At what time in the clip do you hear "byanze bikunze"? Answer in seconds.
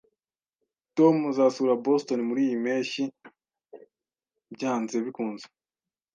4.53-5.45